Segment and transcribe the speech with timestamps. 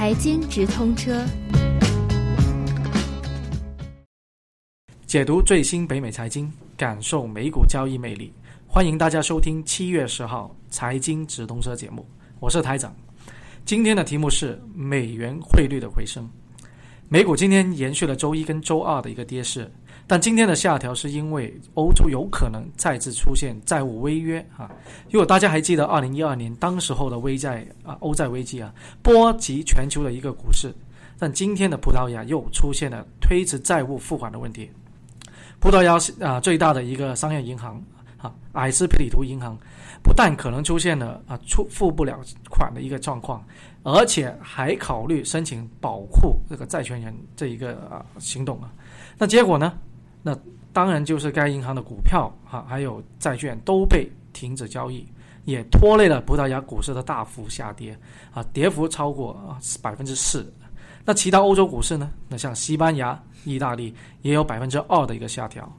[0.00, 1.22] 财经直通车，
[5.06, 8.32] 解读最新北美财经，感受美股交易魅力。
[8.66, 12.06] 欢迎大家收听七月十号财经直通车节目，
[12.38, 12.96] 我是台长。
[13.66, 16.26] 今天的题目是美元汇率的回升。
[17.10, 19.70] 美股今天延续了周一跟周二的一个跌势，
[20.10, 24.68] 但今天的下调是因为欧洲有可能再次出现债务违约啊。
[25.08, 30.74] 如果大家还记得二零一二年当时候的危债啊，欧债危机啊，波及全球的一个股市，
[31.16, 34.68] 但今天的葡萄牙又出现了推迟债务付款的问题。
[35.60, 37.80] 葡萄牙啊最大的一个商业银行
[38.16, 39.56] 啊，埃斯皮里图银行，
[40.02, 43.46] 不但可能出现了啊出付不了款的一个状况。
[43.84, 48.72] 而且还考虑申请保护这个债权人这一个啊行动啊，
[49.16, 49.72] 那结果呢？
[50.22, 50.36] 那
[50.72, 55.06] 当然就是该银行的股票哈，还有债券都被停止交易，
[55.44, 57.98] 也拖累了葡萄牙股市的大幅下跌
[58.32, 60.52] 啊，跌幅超过啊百分之四。
[61.04, 62.10] 那其他欧洲股市呢？
[62.28, 65.70] 那像西班牙、意大利也有百分之二的一个下调。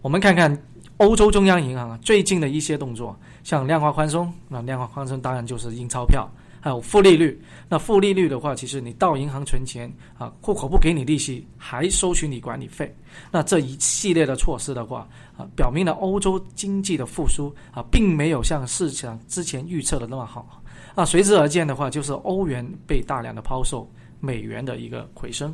[0.00, 0.56] 我们看看
[0.98, 6.28] 欧洲中央银行啊最近的一些动作，像量化宽松，那量化宽松当然就是印钞票。
[6.64, 12.94] 还有负利率，那负利率的话，其实你到银行存钱啊，户口不给你利息，还收取你管理费。
[13.32, 20.62] 那这一系列的措施的话啊，表明了欧洲经济的复苏啊，并没有像市场之前预测的那么好。
[20.94, 25.52] 啊，随之而见的话，就是欧元被大量的抛售，美元的一个回升。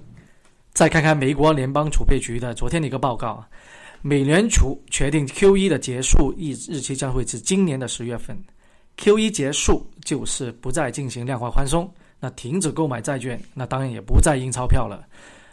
[0.75, 3.49] 再看看美国联邦储备局的昨天的一个报告啊，
[4.01, 8.37] 美联储决定 Q E 的结束日日期将会是今年的十月份。
[8.97, 11.89] Q 一结束就是不再进行量化宽松，
[12.19, 15.05] 那停止购买债券，那当然也不再印钞票了。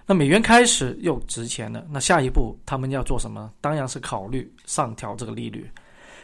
[0.08, 3.52] 那美元开始又值钱了，那下一步他们要做什么？
[3.62, 5.68] 当然是考虑上调这个利率。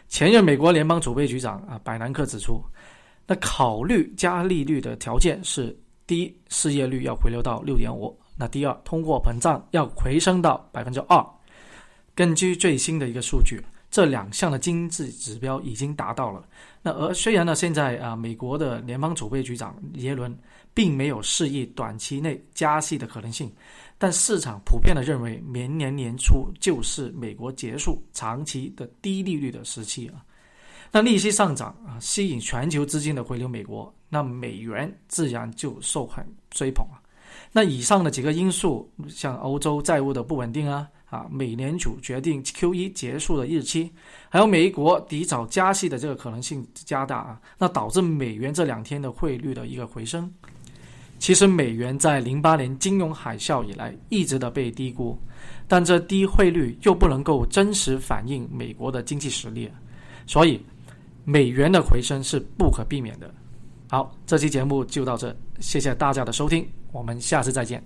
[0.08, 2.62] 前任美国联邦储备局长啊，百南克指出，
[3.26, 11.24] 那考虑加利率的条件是：第一，失业率要回流到六点五；那第二，通货膨胀要回升到百分之二。
[12.16, 13.62] 根据最新的一个数据。
[13.90, 16.42] 这两项的经济指标已经达到了。
[16.82, 20.34] 那而虽然呢，现在啊，美国的联邦储备局长耶伦
[20.74, 23.52] 并没有示意短期内加息的可能性，
[23.98, 30.24] 但市场普遍的认为，明年年初就是美国结束长期的低利率的时期啊。
[30.90, 36.96] 那利息上涨啊，吸引全球资金的回流美国，那美元自然就受很追捧啊。
[37.52, 40.88] 那以上的几个因素，像欧洲债务的不稳定啊。
[41.12, 43.92] 啊，美联储决定 Q 一结束的日期，
[44.30, 50.34] 还有美国提早加息的这个可能性加大啊，那导致美元这两天的汇率的一个回升。
[51.20, 55.16] 其实美元在零八年金融海啸以来一直的被低估，
[55.68, 59.70] 但这低汇率又不能够真实反映美国的经济实力，
[60.26, 60.60] 所以
[61.24, 63.32] 美元的回升是不可避免的。
[63.88, 67.80] 好，这期节目就到这，谢谢大家的收听，我们下次再见。